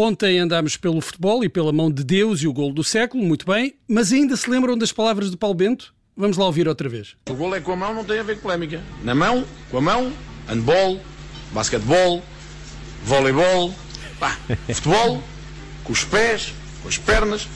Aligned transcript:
ontem 0.00 0.38
andámos 0.38 0.76
pelo 0.76 1.00
futebol 1.00 1.44
e 1.44 1.48
pela 1.48 1.72
mão 1.72 1.90
de 1.90 2.02
Deus 2.02 2.40
e 2.42 2.46
o 2.46 2.52
golo 2.52 2.72
do 2.72 2.82
século, 2.82 3.22
muito 3.22 3.46
bem, 3.46 3.74
mas 3.86 4.12
ainda 4.12 4.36
se 4.36 4.48
lembram 4.48 4.76
das 4.76 4.92
palavras 4.92 5.30
de 5.30 5.36
Paulo 5.36 5.54
Bento? 5.54 5.94
Vamos 6.16 6.36
lá 6.36 6.46
ouvir 6.46 6.66
outra 6.66 6.88
vez. 6.88 7.16
O 7.28 7.34
golo 7.34 7.54
é 7.54 7.60
com 7.60 7.72
a 7.72 7.76
mão, 7.76 7.94
não 7.94 8.04
tem 8.04 8.18
a 8.18 8.22
ver 8.22 8.36
com 8.36 8.42
polémica. 8.42 8.82
Na 9.02 9.14
mão, 9.14 9.44
com 9.70 9.78
a 9.78 9.80
mão, 9.80 10.12
handball, 10.48 11.00
basquetebol, 11.52 12.22
voleibol, 13.04 13.74
pá, 14.18 14.38
futebol, 14.72 15.22
com 15.84 15.92
os 15.92 16.04
pés, 16.04 16.52
com 16.82 16.88
as 16.88 16.98
pernas, 16.98 17.48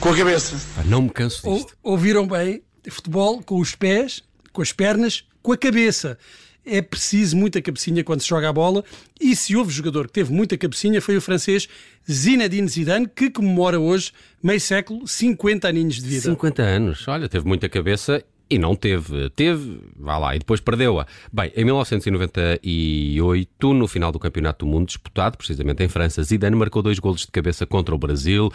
com 0.00 0.10
a 0.10 0.16
cabeça. 0.16 0.60
Ah, 0.78 0.84
não 0.84 1.02
me 1.02 1.10
canso 1.10 1.42
disto. 1.48 1.76
Ou, 1.82 1.92
ouviram 1.92 2.26
bem? 2.26 2.62
Futebol 2.88 3.42
com 3.42 3.60
os 3.60 3.74
pés, 3.74 4.22
com 4.52 4.62
as 4.62 4.72
pernas, 4.72 5.24
com 5.42 5.52
a 5.52 5.56
cabeça. 5.56 6.18
É 6.66 6.82
preciso 6.82 7.36
muita 7.36 7.62
cabecinha 7.62 8.02
quando 8.02 8.20
se 8.20 8.28
joga 8.28 8.48
a 8.48 8.52
bola. 8.52 8.84
E 9.20 9.36
se 9.36 9.54
houve 9.54 9.72
jogador 9.72 10.08
que 10.08 10.14
teve 10.14 10.32
muita 10.32 10.58
cabecinha 10.58 11.00
foi 11.00 11.16
o 11.16 11.20
francês 11.20 11.68
Zinedine 12.10 12.68
Zidane, 12.68 13.08
que 13.08 13.30
comemora 13.30 13.78
hoje, 13.78 14.12
meio 14.42 14.60
século, 14.60 15.06
50 15.06 15.68
aninhos 15.68 15.94
de 15.96 16.02
vida. 16.02 16.22
50 16.22 16.62
anos. 16.62 17.06
Olha, 17.06 17.28
teve 17.28 17.46
muita 17.46 17.68
cabeça 17.68 18.24
e 18.48 18.58
não 18.58 18.76
teve. 18.76 19.28
Teve, 19.30 19.80
vá 19.96 20.18
lá, 20.18 20.36
e 20.36 20.38
depois 20.38 20.60
perdeu-a. 20.60 21.06
Bem, 21.32 21.50
em 21.56 21.64
1998, 21.64 23.74
no 23.74 23.88
final 23.88 24.12
do 24.12 24.18
Campeonato 24.18 24.64
do 24.64 24.70
Mundo, 24.70 24.86
disputado 24.86 25.36
precisamente 25.36 25.82
em 25.82 25.88
França, 25.88 26.22
Zidane 26.22 26.56
marcou 26.56 26.82
dois 26.82 26.98
golos 26.98 27.22
de 27.22 27.28
cabeça 27.28 27.66
contra 27.66 27.94
o 27.94 27.98
Brasil 27.98 28.50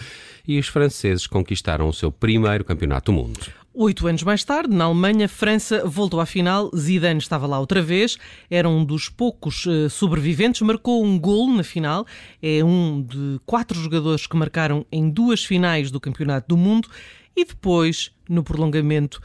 e 0.48 0.59
os 0.59 0.67
franceses 0.67 1.27
conquistaram 1.27 1.87
o 1.87 1.93
seu 1.93 2.12
primeiro 2.12 2.63
Campeonato 2.63 3.12
do 3.12 3.15
Mundo. 3.15 3.39
Oito 3.73 4.05
anos 4.05 4.21
mais 4.23 4.43
tarde, 4.43 4.75
na 4.75 4.84
Alemanha, 4.84 5.30
França 5.30 5.85
voltou 5.85 6.20
à 6.20 6.25
final. 6.25 6.70
Zidane 6.75 7.20
estava 7.20 7.48
lá 7.48 7.57
outra 7.57 7.81
vez. 7.81 8.17
Era 8.49 8.67
um 8.67 8.84
dos 8.84 9.07
poucos 9.07 9.65
uh, 9.65 9.90
sobreviventes. 9.90 10.59
Marcou 10.62 11.01
um 11.01 11.18
gol 11.18 11.49
na 11.49 11.63
final. 11.63 12.05
É 12.43 12.62
um 12.65 13.01
de 13.01 13.40
quatro 13.45 13.79
jogadores 13.79 14.27
que 14.27 14.35
marcaram 14.35 14.85
em 14.91 15.10
duas 15.10 15.45
finais 15.45 15.90
do 15.90 16.01
Campeonato 16.01 16.49
do 16.49 16.57
Mundo. 16.57 16.90
E 17.35 17.46
depois, 17.46 18.12
no 18.27 18.43
prolongamento, 18.43 19.21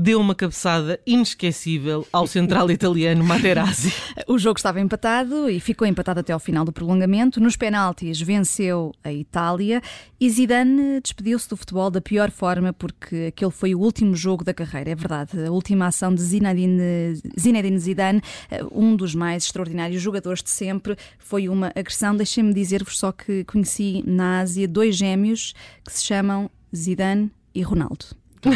deu 0.00 0.20
uma 0.20 0.32
cabeçada 0.32 1.00
inesquecível 1.04 2.06
ao 2.12 2.24
central 2.24 2.70
italiano 2.70 3.24
Materazzi. 3.24 3.92
o 4.28 4.38
jogo 4.38 4.56
estava 4.56 4.80
empatado 4.80 5.50
e 5.50 5.58
ficou 5.58 5.84
empatado 5.84 6.20
até 6.20 6.32
ao 6.32 6.38
final 6.38 6.64
do 6.64 6.72
prolongamento. 6.72 7.40
Nos 7.40 7.56
penaltis 7.56 8.20
venceu 8.20 8.92
a 9.02 9.12
Itália 9.12 9.82
e 10.20 10.30
Zidane 10.30 11.00
despediu-se 11.00 11.48
do 11.48 11.56
futebol 11.56 11.90
da 11.90 12.00
pior 12.00 12.30
forma 12.30 12.72
porque 12.72 13.26
aquele 13.34 13.50
foi 13.50 13.74
o 13.74 13.80
último 13.80 14.14
jogo 14.14 14.44
da 14.44 14.54
carreira, 14.54 14.90
é 14.90 14.94
verdade. 14.94 15.44
A 15.44 15.50
última 15.50 15.88
ação 15.88 16.14
de 16.14 16.22
Zinedine, 16.22 17.20
Zinedine 17.38 17.78
Zidane, 17.80 18.22
um 18.70 18.94
dos 18.94 19.16
mais 19.16 19.46
extraordinários 19.46 20.00
jogadores 20.00 20.44
de 20.44 20.50
sempre, 20.50 20.96
foi 21.18 21.48
uma 21.48 21.72
agressão. 21.74 22.16
Deixem-me 22.16 22.54
dizer-vos 22.54 22.98
só 22.98 23.10
que 23.10 23.42
conheci 23.42 24.04
na 24.06 24.40
Ásia 24.40 24.68
dois 24.68 24.96
gêmeos 24.96 25.54
que 25.84 25.92
se 25.92 26.04
chamam 26.04 26.48
Zidane 26.74 27.32
e 27.58 27.62
Ronaldo. 27.62 28.06
Ai, 28.46 28.52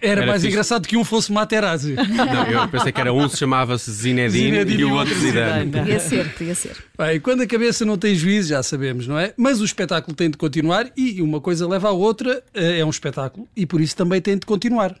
era, 0.00 0.20
era 0.20 0.26
mais 0.26 0.42
fixe. 0.42 0.52
engraçado 0.52 0.86
que 0.86 0.96
um 0.96 1.04
fosse 1.04 1.32
Materazzi. 1.32 1.94
Não, 1.94 2.46
eu 2.46 2.68
pensei 2.68 2.92
que 2.92 3.00
era 3.00 3.12
um 3.12 3.28
se 3.28 3.36
chamava-se 3.36 3.90
Zinedine, 3.90 4.50
Zinedine, 4.50 4.82
e 4.82 4.84
o 4.84 4.94
outro 4.94 5.14
Zidane. 5.14 5.70
Podia 5.72 5.98
ser, 5.98 6.32
podia 6.34 6.54
ser. 6.54 6.76
Bem, 6.96 7.18
quando 7.18 7.42
a 7.42 7.46
cabeça 7.46 7.84
não 7.84 7.98
tem 7.98 8.14
juízo, 8.14 8.50
já 8.50 8.62
sabemos, 8.62 9.08
não 9.08 9.18
é? 9.18 9.34
Mas 9.36 9.60
o 9.60 9.64
espetáculo 9.64 10.14
tem 10.16 10.30
de 10.30 10.36
continuar 10.38 10.86
e 10.96 11.20
uma 11.20 11.40
coisa 11.40 11.66
leva 11.66 11.88
à 11.88 11.92
outra, 11.92 12.40
eh, 12.54 12.78
é 12.78 12.84
um 12.84 12.90
espetáculo 12.90 13.48
e 13.56 13.66
por 13.66 13.80
isso 13.80 13.96
também 13.96 14.20
tem 14.20 14.38
de 14.38 14.46
continuar. 14.46 14.94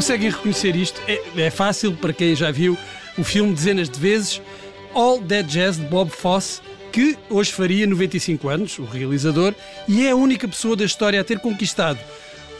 Conseguem 0.00 0.30
reconhecer 0.30 0.74
isto? 0.76 0.98
É, 1.06 1.42
é 1.42 1.50
fácil 1.50 1.92
para 1.92 2.14
quem 2.14 2.34
já 2.34 2.50
viu 2.50 2.74
o 3.18 3.22
filme 3.22 3.52
dezenas 3.52 3.86
de 3.86 4.00
vezes, 4.00 4.40
All 4.94 5.20
Dead 5.20 5.46
Jazz 5.46 5.76
de 5.76 5.84
Bob 5.84 6.10
Fosse, 6.10 6.62
que 6.90 7.18
hoje 7.28 7.52
faria 7.52 7.86
95 7.86 8.48
anos, 8.48 8.78
o 8.78 8.84
realizador, 8.84 9.54
e 9.86 10.06
é 10.06 10.12
a 10.12 10.16
única 10.16 10.48
pessoa 10.48 10.74
da 10.74 10.86
história 10.86 11.20
a 11.20 11.24
ter 11.24 11.38
conquistado 11.38 11.98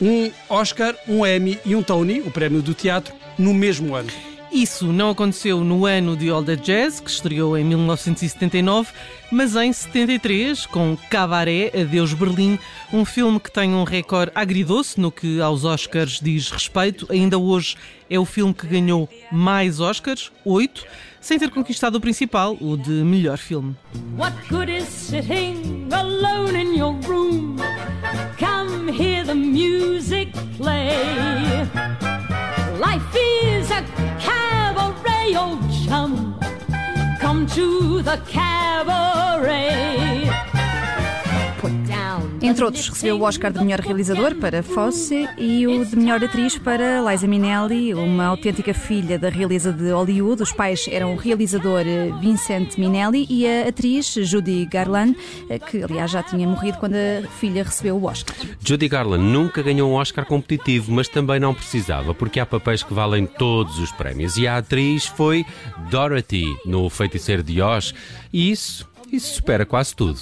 um 0.02 0.30
Oscar, 0.50 0.94
um 1.08 1.26
Emmy 1.26 1.58
e 1.64 1.74
um 1.74 1.82
Tony, 1.82 2.20
o 2.20 2.30
prémio 2.30 2.60
do 2.60 2.74
teatro, 2.74 3.14
no 3.38 3.54
mesmo 3.54 3.94
ano. 3.94 4.10
Isso 4.52 4.92
não 4.92 5.10
aconteceu 5.10 5.62
no 5.62 5.86
ano 5.86 6.16
de 6.16 6.28
All 6.28 6.42
the 6.42 6.56
Jazz, 6.56 6.98
que 6.98 7.08
estreou 7.08 7.56
em 7.56 7.64
1979, 7.64 8.90
mas 9.30 9.54
em 9.54 9.72
73, 9.72 10.66
com 10.66 10.98
Cabaré, 11.08 11.70
Adeus 11.80 12.12
Berlim, 12.12 12.58
um 12.92 13.04
filme 13.04 13.38
que 13.38 13.50
tem 13.50 13.72
um 13.72 13.84
recorde 13.84 14.32
agridoce 14.34 15.00
no 15.00 15.12
que 15.12 15.40
aos 15.40 15.64
Oscars 15.64 16.18
diz 16.20 16.50
respeito. 16.50 17.06
Ainda 17.10 17.38
hoje 17.38 17.76
é 18.08 18.18
o 18.18 18.24
filme 18.24 18.52
que 18.52 18.66
ganhou 18.66 19.08
mais 19.30 19.78
Oscars, 19.78 20.32
oito, 20.44 20.84
sem 21.20 21.38
ter 21.38 21.50
conquistado 21.50 21.94
o 21.94 22.00
principal, 22.00 22.56
o 22.60 22.76
de 22.76 22.90
melhor 22.90 23.38
filme. 23.38 23.76
What 24.16 24.36
good 24.48 24.68
is 24.68 24.88
sitting 24.88 25.88
alone 25.92 26.60
in 26.60 26.76
your 26.76 26.96
room? 27.06 27.56
Come 28.36 28.90
hear 28.90 29.24
the 29.24 29.34
music 29.34 30.32
play. 30.56 30.88
To 37.54 38.00
the 38.02 38.16
cabaret. 38.28 39.89
Entre 42.50 42.64
outros, 42.64 42.88
recebeu 42.88 43.16
o 43.16 43.22
Oscar 43.22 43.52
de 43.52 43.60
melhor 43.60 43.78
realizador 43.78 44.34
para 44.34 44.60
Fosse 44.60 45.28
e 45.38 45.68
o 45.68 45.84
de 45.84 45.94
melhor 45.94 46.22
atriz 46.22 46.58
para 46.58 47.00
Liza 47.00 47.24
Minnelli, 47.28 47.94
uma 47.94 48.24
autêntica 48.24 48.74
filha 48.74 49.16
da 49.16 49.28
realeza 49.28 49.72
de 49.72 49.92
Hollywood. 49.92 50.42
Os 50.42 50.50
pais 50.50 50.86
eram 50.90 51.14
o 51.14 51.16
realizador 51.16 51.84
Vincent 52.20 52.76
Minnelli 52.76 53.24
e 53.30 53.46
a 53.46 53.68
atriz 53.68 54.14
Judy 54.14 54.66
Garland, 54.66 55.16
que 55.70 55.84
aliás 55.84 56.10
já 56.10 56.24
tinha 56.24 56.44
morrido 56.48 56.78
quando 56.78 56.96
a 56.96 57.24
filha 57.38 57.62
recebeu 57.62 57.94
o 57.96 58.04
Oscar. 58.04 58.34
Judy 58.58 58.88
Garland 58.88 59.22
nunca 59.22 59.62
ganhou 59.62 59.88
um 59.88 59.94
Oscar 59.94 60.26
competitivo, 60.26 60.90
mas 60.90 61.06
também 61.06 61.38
não 61.38 61.54
precisava, 61.54 62.12
porque 62.12 62.40
há 62.40 62.46
papéis 62.46 62.82
que 62.82 62.92
valem 62.92 63.26
todos 63.26 63.78
os 63.78 63.92
prémios. 63.92 64.36
E 64.36 64.48
a 64.48 64.56
atriz 64.56 65.06
foi 65.06 65.46
Dorothy 65.88 66.52
no 66.66 66.90
Feiticeiro 66.90 67.44
de 67.44 67.62
Oz, 67.62 67.94
e 68.32 68.50
isso, 68.50 68.88
isso 69.12 69.36
supera 69.36 69.64
quase 69.64 69.94
tudo. 69.94 70.18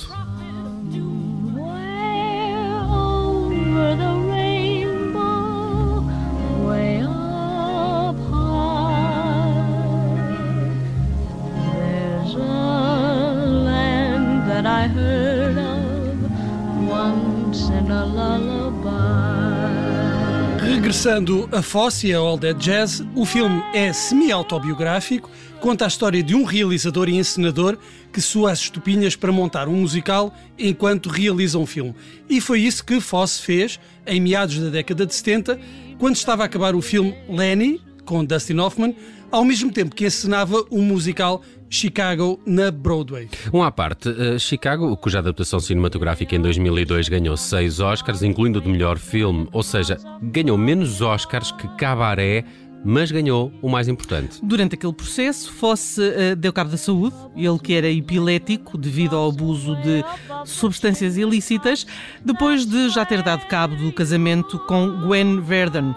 Regressando 20.99 21.49
a 21.53 21.63
Fosse 21.63 22.09
e 22.09 22.13
a 22.13 22.19
All 22.19 22.37
Dead 22.37 22.59
Jazz, 22.59 23.05
o 23.15 23.25
filme 23.25 23.63
é 23.73 23.93
semi-autobiográfico, 23.93 25.31
conta 25.61 25.85
a 25.85 25.87
história 25.87 26.21
de 26.25 26.35
um 26.35 26.43
realizador 26.43 27.09
e 27.09 27.17
encenador 27.17 27.79
que 28.13 28.21
sua 28.21 28.51
as 28.51 28.59
estupinhas 28.59 29.15
para 29.15 29.31
montar 29.31 29.69
um 29.69 29.77
musical 29.77 30.35
enquanto 30.59 31.09
realiza 31.09 31.57
um 31.57 31.67
filme. 31.67 31.95
E 32.29 32.41
foi 32.41 32.63
isso 32.63 32.85
que 32.85 33.01
Fosse 33.01 33.41
fez 33.41 33.79
em 34.05 34.21
meados 34.21 34.59
da 34.59 34.71
década 34.71 35.07
de 35.07 35.15
70, 35.15 35.61
quando 36.01 36.17
estava 36.17 36.43
a 36.43 36.47
acabar 36.47 36.75
o 36.75 36.83
filme 36.83 37.15
Lenny, 37.29 37.81
com 38.05 38.25
Dustin 38.25 38.59
Hoffman, 38.59 38.97
ao 39.31 39.45
mesmo 39.45 39.71
tempo 39.71 39.95
que 39.95 40.05
encenava 40.05 40.65
um 40.69 40.83
musical 40.83 41.43
Chicago 41.71 42.41
na 42.47 42.71
Broadway. 42.71 43.29
Um 43.53 43.63
à 43.63 43.71
parte, 43.71 44.09
uh, 44.09 44.39
Chicago, 44.39 44.97
cuja 44.97 45.19
adaptação 45.19 45.61
cinematográfica 45.61 46.35
em 46.35 46.41
2002 46.41 47.09
ganhou 47.09 47.37
seis 47.37 47.81
Oscars, 47.81 48.23
incluindo 48.23 48.59
o 48.59 48.63
de 48.63 48.69
melhor 48.69 48.99
filme, 48.99 49.49
ou 49.53 49.63
seja, 49.63 49.99
ganhou 50.23 50.57
menos 50.57 51.03
Oscars 51.03 51.53
que 51.53 51.69
Cabaré 51.77 52.45
mas 52.85 53.11
ganhou 53.11 53.53
o 53.61 53.69
mais 53.69 53.89
importante. 53.89 54.39
Durante 54.43 54.75
aquele 54.75 54.93
processo, 54.93 55.53
Fosse 55.53 56.01
uh, 56.01 56.37
deu 56.37 56.53
cabo 56.53 56.71
da 56.71 56.77
saúde, 56.77 57.17
ele 57.37 57.59
que 57.59 57.75
era 57.75 57.91
epilético 57.91 58.79
devido 58.79 59.17
ao 59.17 59.29
abuso 59.29 59.75
de 59.77 60.05
substâncias 60.45 61.17
ilícitas, 61.17 61.87
depois 62.25 62.65
de 62.65 62.89
já 62.91 63.05
ter 63.05 63.23
dado 63.23 63.47
cabo 63.47 63.75
do 63.77 63.93
casamento 63.93 64.59
com 64.61 65.07
Gwen 65.07 65.41
Verdon. 65.41 65.95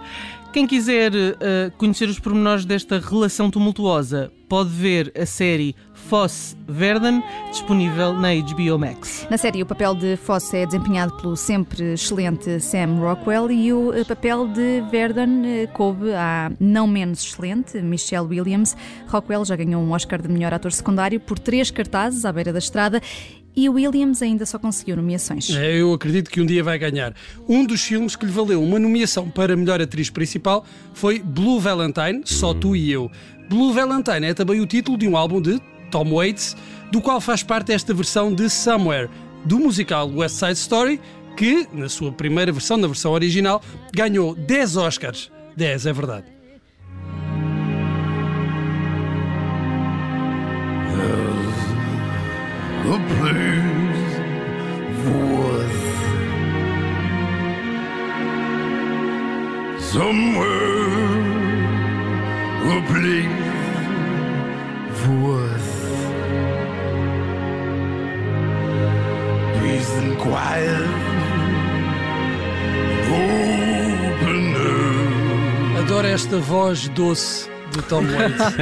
Quem 0.54 0.68
quiser 0.68 1.14
uh, 1.14 1.72
conhecer 1.78 2.10
os 2.10 2.20
pormenores 2.20 2.66
desta 2.66 3.00
relação 3.00 3.50
tumultuosa, 3.50 4.34
pode 4.50 4.70
ver 4.70 5.10
a 5.18 5.26
série 5.26 5.74
Foss 5.94 6.58
Verdon, 6.68 7.24
disponível 7.52 8.12
na 8.12 8.34
HBO 8.36 8.78
Max. 8.78 9.26
Na 9.30 9.38
série, 9.38 9.64
o 9.64 9.66
papel 9.66 9.96
de 9.96 10.18
Foss 10.18 10.54
é 10.54 10.66
desempenhado 10.66 11.16
pelo 11.16 11.38
sempre 11.38 11.94
excelente 11.94 12.60
Sam 12.60 13.00
Rockwell 13.00 13.50
e 13.50 13.72
o 13.72 13.94
eh, 13.94 14.04
papel 14.04 14.46
de 14.50 14.82
Verdon 14.92 15.42
eh, 15.46 15.68
coube 15.68 16.12
à 16.12 16.52
não 16.60 16.86
menos 16.86 17.24
excelente 17.24 17.82
Michelle 17.82 18.28
Williams. 18.28 18.76
Rockwell 19.08 19.46
já 19.46 19.56
ganhou 19.56 19.82
um 19.82 19.94
Oscar 19.94 20.22
de 20.22 20.28
melhor 20.28 20.54
ator 20.54 20.74
secundário 20.74 21.18
por 21.22 21.40
três 21.40 21.72
cartazes 21.72 22.26
à 22.26 22.34
beira 22.34 22.52
da 22.52 22.60
estrada 22.60 23.02
e 23.56 23.68
Williams 23.70 24.22
ainda 24.22 24.46
só 24.46 24.58
conseguiu 24.58 24.96
nomeações. 24.96 25.50
É, 25.50 25.76
eu 25.76 25.94
acredito 25.94 26.30
que 26.30 26.42
um 26.42 26.46
dia 26.46 26.64
vai 26.64 26.78
ganhar. 26.78 27.14
Um 27.48 27.66
dos 27.66 27.82
filmes 27.82 28.16
que 28.16 28.26
lhe 28.26 28.32
valeu 28.32 28.64
uma 28.64 28.80
nomeação 28.80 29.30
para 29.30 29.56
melhor 29.56 29.82
atriz 29.82 30.10
principal 30.10 30.66
foi 30.94 31.20
Blue 31.20 31.60
Valentine, 31.60 32.22
Só 32.26 32.54
Tu 32.54 32.76
e 32.76 32.92
Eu. 32.92 33.12
Blue 33.50 33.74
Valentine 33.74 34.28
é 34.28 34.34
também 34.34 34.62
o 34.62 34.66
título 34.66 34.98
de 34.98 35.08
um 35.08 35.18
álbum 35.18 35.42
de 35.42 35.60
Tom 35.90 36.14
Waits, 36.14 36.56
do 36.92 37.02
qual 37.02 37.20
faz 37.20 37.44
parte 37.44 37.74
esta 37.74 37.94
versão 37.94 38.34
de 38.34 38.50
Somewhere, 38.50 39.10
do 39.44 39.60
musical 39.60 40.10
West 40.10 40.36
Side 40.36 40.54
Story, 40.54 41.02
que, 41.36 41.68
na 41.74 41.90
sua 41.90 42.12
primeira 42.12 42.52
versão, 42.52 42.78
na 42.78 42.88
versão 42.88 43.12
original, 43.12 43.62
ganhou 43.94 44.36
10 44.36 44.78
Oscars. 44.78 45.32
10, 45.56 45.86
é 45.86 45.94
verdade. 45.94 46.41
A 52.92 53.00
place 53.00 54.14
worth 55.08 55.88
somewhere 59.80 60.62
a 62.68 62.82
place 62.92 63.52
worth 65.08 65.72
peace 69.60 69.92
and 70.02 70.18
quiet 70.18 70.90
open 73.08 74.42
air. 74.56 75.80
Adoro 75.80 76.08
esta 76.08 76.38
voz 76.40 76.90
doce 76.90 77.50
de 77.74 77.82
Tom 77.84 78.06
Waits. 78.06 78.58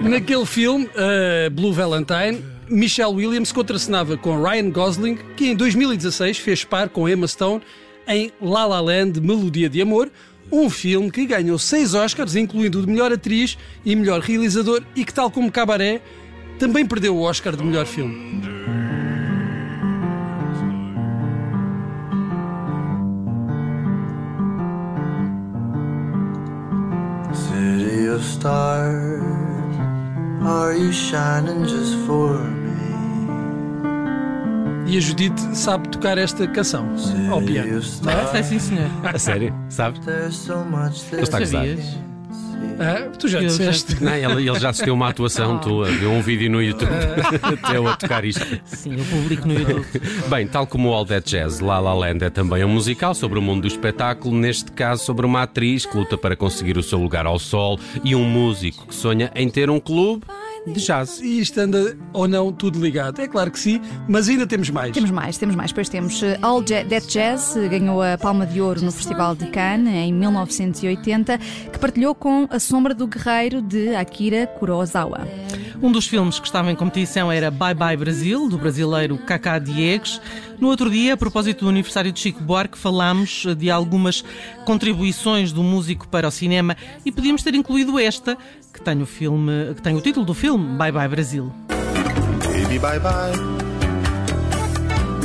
Naquele 0.08 0.46
filme, 0.46 0.88
uh, 0.96 1.50
Blue 1.50 1.72
Valentine, 1.72 2.42
Michelle 2.70 3.12
Williams 3.12 3.50
contracenava 3.50 4.16
com 4.16 4.40
Ryan 4.40 4.70
Gosling, 4.70 5.18
que 5.36 5.48
em 5.48 5.56
2016 5.56 6.38
fez 6.38 6.64
par 6.64 6.88
com 6.88 7.08
Emma 7.08 7.26
Stone 7.26 7.60
em 8.06 8.30
La 8.40 8.64
La 8.64 8.80
Land 8.80 9.20
Melodia 9.20 9.68
de 9.68 9.82
Amor, 9.82 10.08
um 10.52 10.70
filme 10.70 11.10
que 11.10 11.26
ganhou 11.26 11.58
seis 11.58 11.94
Oscars, 11.94 12.36
incluindo 12.36 12.78
o 12.78 12.82
de 12.82 12.88
melhor 12.88 13.12
atriz 13.12 13.58
e 13.84 13.96
melhor 13.96 14.20
realizador, 14.20 14.82
e 14.94 15.04
que, 15.04 15.12
tal 15.12 15.32
como 15.32 15.50
Cabaré, 15.50 16.00
também 16.60 16.86
perdeu 16.86 17.16
o 17.16 17.22
Oscar 17.22 17.56
de 17.56 17.64
melhor 17.64 17.86
filme. 17.86 18.40
City 27.34 28.08
of 28.08 28.24
stars, 28.24 29.22
are 30.44 30.78
you 30.78 30.92
shining 30.92 31.66
just 31.66 31.96
for 32.06 32.38
me? 32.38 32.59
E 34.90 34.96
a 34.96 35.00
Judite 35.00 35.40
sabe 35.56 35.88
tocar 35.88 36.18
esta 36.18 36.48
canção 36.48 36.88
ao 37.30 37.40
piano. 37.40 37.78
Stars, 37.78 38.30
Sei 38.30 38.42
sim, 38.42 38.58
senhor. 38.58 38.90
A 39.04 39.16
sério? 39.18 39.54
Sabes? 39.68 40.00
much 40.68 41.02
that 41.10 41.22
está 41.22 41.36
a 41.36 41.40
gozar. 41.40 41.64
Sabias? 41.66 41.98
Ah, 42.78 43.08
tu 43.18 43.28
já 43.28 43.38
Eu 43.40 43.48
já- 43.48 43.70
disseste. 43.70 44.02
Não, 44.02 44.12
ele, 44.14 44.48
ele 44.50 44.58
já 44.58 44.70
assistiu 44.70 44.92
a 44.92 44.96
uma 44.96 45.08
atuação 45.08 45.58
tua, 45.58 45.86
viu 45.86 46.10
um 46.10 46.20
vídeo 46.20 46.50
no 46.50 46.60
YouTube 46.62 46.90
teu 47.70 47.86
a 47.86 47.96
tocar 47.96 48.24
isto. 48.24 48.44
Sim, 48.64 48.96
o 49.00 49.04
público 49.04 49.46
no 49.46 49.54
YouTube. 49.54 49.86
Bem, 50.28 50.46
tal 50.46 50.66
como 50.66 50.92
All 50.92 51.06
That 51.06 51.30
Jazz, 51.30 51.60
La 51.60 51.78
La 51.78 51.94
Land 51.94 52.24
é 52.24 52.30
também 52.30 52.64
um 52.64 52.68
musical 52.68 53.14
sobre 53.14 53.38
o 53.38 53.42
mundo 53.42 53.62
do 53.62 53.68
espetáculo, 53.68 54.34
neste 54.36 54.72
caso 54.72 55.04
sobre 55.04 55.24
uma 55.24 55.42
atriz 55.42 55.86
que 55.86 55.96
luta 55.96 56.18
para 56.18 56.34
conseguir 56.36 56.76
o 56.76 56.82
seu 56.82 56.98
lugar 56.98 57.26
ao 57.26 57.38
sol 57.38 57.78
e 58.04 58.14
um 58.14 58.24
músico 58.24 58.86
que 58.88 58.94
sonha 58.94 59.30
em 59.34 59.48
ter 59.48 59.70
um 59.70 59.78
clube 59.80 60.24
de 60.66 60.80
jazz. 60.80 61.20
E 61.20 61.40
isto 61.40 61.58
anda 61.58 61.96
ou 62.12 62.28
não 62.28 62.52
tudo 62.52 62.80
ligado? 62.80 63.20
É 63.20 63.26
claro 63.28 63.50
que 63.50 63.58
sim, 63.58 63.80
mas 64.08 64.28
ainda 64.28 64.46
temos 64.46 64.70
mais. 64.70 64.92
Temos 64.92 65.10
mais, 65.10 65.38
temos 65.38 65.56
mais. 65.56 65.72
Pois 65.72 65.88
temos 65.88 66.22
eh, 66.22 66.38
All 66.42 66.62
Ja- 66.66 66.84
That 66.84 67.06
Jazz, 67.08 67.56
eh, 67.56 67.68
ganhou 67.68 68.02
a 68.02 68.16
Palma 68.18 68.46
de 68.46 68.60
Ouro 68.60 68.82
no 68.84 68.92
Festival 68.92 69.34
de 69.34 69.46
Cannes 69.46 69.92
em 69.94 70.12
1980, 70.12 71.38
que 71.72 71.78
partilhou 71.78 72.14
com 72.14 72.46
A 72.50 72.58
Sombra 72.58 72.94
do 72.94 73.06
Guerreiro 73.06 73.62
de 73.62 73.94
Akira 73.94 74.46
Kurosawa. 74.46 75.26
Um 75.82 75.90
dos 75.90 76.06
filmes 76.06 76.38
que 76.38 76.46
estava 76.46 76.70
em 76.70 76.76
competição 76.76 77.32
era 77.32 77.50
Bye 77.50 77.74
Bye 77.74 77.96
Brasil, 77.96 78.48
do 78.48 78.58
brasileiro 78.58 79.16
Cacá 79.18 79.58
Diegues. 79.58 80.20
No 80.60 80.68
outro 80.68 80.90
dia, 80.90 81.14
a 81.14 81.16
propósito 81.16 81.64
do 81.64 81.70
aniversário 81.70 82.12
de 82.12 82.20
Chico 82.20 82.42
Buarque, 82.42 82.76
falámos 82.76 83.46
de 83.56 83.70
algumas 83.70 84.22
contribuições 84.66 85.52
do 85.52 85.62
músico 85.62 86.06
para 86.06 86.28
o 86.28 86.30
cinema 86.30 86.76
e 87.04 87.10
podíamos 87.10 87.42
ter 87.42 87.54
incluído 87.54 87.98
esta, 87.98 88.36
que 88.72 88.80
tem 88.82 89.00
o, 89.00 89.06
filme, 89.06 89.74
que 89.74 89.80
tem 89.80 89.96
o 89.96 90.00
título 90.02 90.26
do 90.26 90.34
filme, 90.34 90.76
Bye 90.76 90.92
Bye 90.92 91.08
Brasil. 91.08 91.50
Baby, 91.68 92.78
bye 92.78 93.00
bye. 93.00 93.32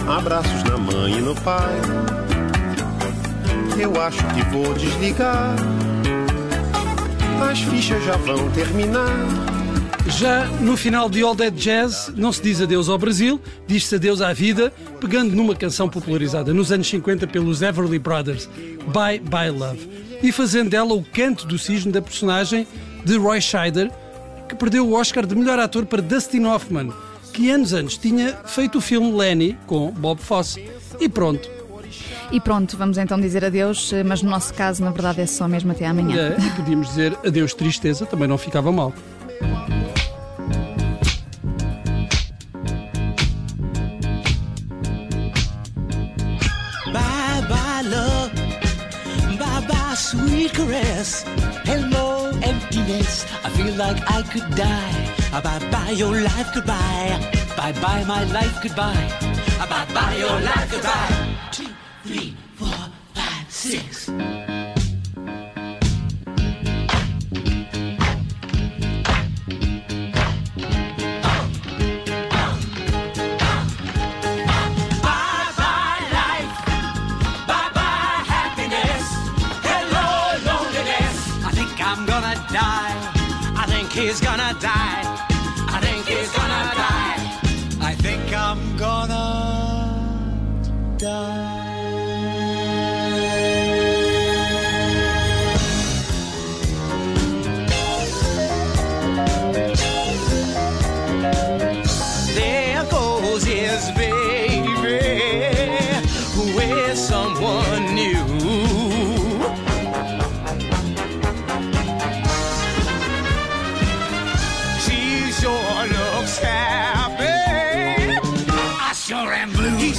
Abraços 0.08 0.64
na 0.64 0.78
mãe 0.78 1.18
e 1.18 1.22
no 1.22 1.36
pai. 1.36 1.74
Eu 3.78 4.02
acho 4.02 4.26
que 4.28 4.42
vou 4.52 4.74
desligar. 4.74 5.56
As 7.52 7.60
fichas 7.60 8.04
já 8.06 8.16
vão 8.16 8.50
terminar. 8.52 9.55
Já 10.08 10.46
no 10.62 10.78
final 10.78 11.10
de 11.10 11.22
All 11.24 11.36
That 11.36 11.58
Jazz, 11.58 12.12
não 12.16 12.32
se 12.32 12.42
diz 12.42 12.62
adeus 12.62 12.88
ao 12.88 12.98
Brasil, 12.98 13.40
diz-se 13.68 13.96
adeus 13.96 14.22
à 14.22 14.32
vida, 14.34 14.72
pegando 15.02 15.36
numa 15.36 15.56
canção 15.56 15.90
popularizada 15.90 16.54
nos 16.54 16.72
anos 16.72 16.88
50 16.88 17.28
pelos 17.28 17.62
Everly 17.62 18.00
Brothers, 18.00 18.48
Bye 18.88 19.20
Bye 19.20 19.50
Love, 19.50 19.90
e 20.22 20.32
fazendo 20.32 20.70
dela 20.70 20.94
o 20.94 21.04
canto 21.04 21.46
do 21.48 21.58
cisne 21.58 21.92
da 21.92 22.02
personagem 22.02 22.68
de 23.04 23.18
Roy 23.18 23.42
Scheider, 23.42 23.92
que 24.48 24.56
perdeu 24.56 24.88
o 24.88 24.94
Oscar 24.94 25.26
de 25.26 25.36
melhor 25.36 25.60
ator 25.60 25.86
para 25.86 26.02
Dustin 26.02 26.46
Hoffman, 26.46 26.94
que 27.34 27.50
anos 27.50 27.74
antes 27.74 27.98
tinha 27.98 28.34
feito 28.46 28.78
o 28.78 28.82
filme 28.82 29.12
Lenny 29.12 29.58
com 29.66 29.92
Bob 29.92 30.22
Fosse. 30.22 30.70
E 31.00 31.10
pronto, 31.10 31.50
E 32.32 32.40
pronto, 32.40 32.78
vamos 32.78 32.98
então 32.98 33.20
dizer 33.20 33.44
adeus, 33.44 33.92
mas 34.06 34.22
no 34.22 34.30
nosso 34.30 34.54
caso, 34.54 34.84
na 34.84 34.92
verdade, 34.92 35.22
é 35.22 35.26
só 35.26 35.48
mesmo 35.48 35.72
até 35.72 35.86
amanhã. 35.88 36.36
é, 36.38 36.42
e 36.42 36.50
podíamos 36.52 36.88
dizer 36.90 37.18
adeus 37.26 37.54
tristeza, 37.54 38.06
também 38.06 38.28
não 38.28 38.38
ficava 38.38 38.72
mal. 38.72 38.94
Love. 47.86 48.34
Bye 49.40 49.66
bye, 49.68 49.94
sweet 49.96 50.54
caress. 50.54 51.24
Hello, 51.66 52.30
emptiness. 52.42 53.26
I 53.44 53.50
feel 53.50 53.74
like 53.76 54.00
I 54.10 54.22
could 54.24 54.50
die. 54.56 55.14
Ah, 55.34 55.42
bye 55.44 55.60
bye, 55.72 55.92
your 55.92 56.22
life 56.22 56.50
goodbye. 56.54 57.20
Bye 57.58 57.74
bye, 57.82 58.04
my 58.06 58.24
life 58.32 58.58
goodbye. 58.62 59.08
Ah, 59.60 59.68
bye 59.70 59.94
bye, 59.94 60.16
your 60.18 60.40
life 60.42 60.72
goodbye. 60.72 61.38
Two, 61.52 61.70
three, 62.04 62.36
four, 62.56 62.78
five, 63.14 63.46
six. 63.50 64.10
Die. 91.06 91.65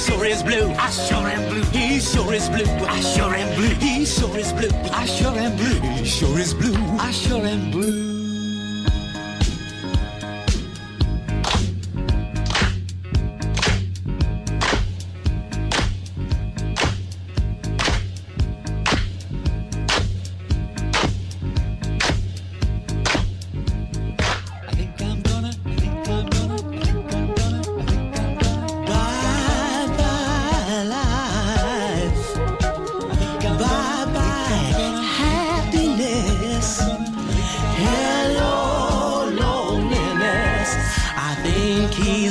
Sure 0.07 0.25
is 0.25 0.43
blue. 0.43 0.73
I 0.79 0.91
sure 0.91 1.27
am 1.27 1.49
blue. 1.51 1.65
He 1.71 2.01
sure 2.01 2.33
is 2.33 2.49
blue. 2.49 2.65
I 2.87 3.01
sure 3.01 3.35
am 3.35 3.55
blue. 3.57 3.75
He 3.75 4.05
sure 4.05 4.37
is 4.37 4.53
blue. 4.53 4.71
I 4.93 5.07
sure 5.07 5.37
am 5.37 5.57
blue. 5.57 5.81
He 5.81 6.05
sure 6.05 6.39
is 6.39 6.55
blue. 6.55 6.77
I 6.99 7.11
sure 7.11 7.45
am 7.45 7.71
blue. 7.71 8.16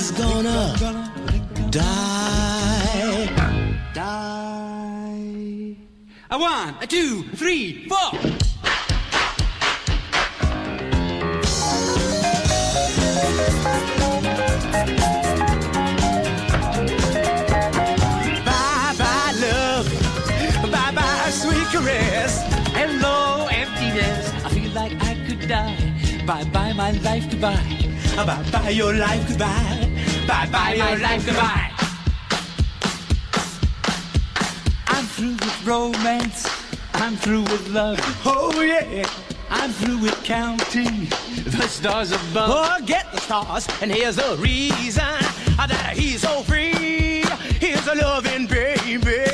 He's 0.08 0.20
gonna 0.20 0.76
die. 1.72 3.30
Die. 3.94 5.76
A 6.30 6.38
one, 6.38 6.76
a 6.82 6.88
two, 6.88 7.24
three, 7.36 7.88
four. 7.88 8.12
Bye 18.46 18.96
bye 18.98 19.34
love, 19.42 19.88
bye 20.72 20.92
bye 20.94 21.30
sweet 21.32 21.68
caress. 21.72 22.44
Hello 22.74 23.48
emptiness, 23.48 24.30
I 24.46 24.50
feel 24.50 24.72
like 24.74 24.94
I 25.02 25.16
could 25.26 25.48
die. 25.48 26.24
Bye 26.28 26.44
bye 26.54 26.74
my 26.74 26.92
life 26.92 27.28
goodbye. 27.32 27.86
Bye 28.16 28.46
bye 28.52 28.70
your 28.70 28.94
life 28.94 29.28
goodbye. 29.28 29.85
Bye 30.28 30.48
bye 30.52 30.74
your 30.74 30.98
life 30.98 31.26
goodbye. 31.26 31.72
I'm 34.88 35.06
through 35.06 35.34
with 35.34 35.66
romance. 35.66 36.50
I'm 36.94 37.16
through 37.16 37.44
with 37.44 37.70
love. 37.70 38.00
Oh 38.26 38.62
yeah. 38.62 39.08
I'm 39.50 39.72
through 39.72 40.00
with 40.00 40.24
counting 40.24 41.06
the 41.46 41.68
stars 41.68 42.12
above. 42.12 42.50
Oh, 42.52 42.78
Forget 42.80 43.12
the 43.12 43.22
stars, 43.22 43.68
and 43.82 43.92
here's 43.92 44.16
the 44.16 44.36
reason 44.40 45.04
that 45.58 45.94
he's 45.96 46.22
so 46.22 46.42
free. 46.42 47.24
Here's 47.60 47.86
a 47.88 47.96
loving 47.96 48.48
baby. 48.48 49.26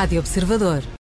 Rádio 0.00 0.20
Observador. 0.20 0.90